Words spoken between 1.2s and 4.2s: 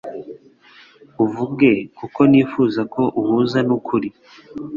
uvuge kuko nifuza ko uhuza n'ukuri